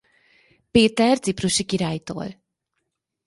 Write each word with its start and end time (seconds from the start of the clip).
Péter 0.71 1.19
ciprusi 1.19 1.63
királytól. 1.65 2.35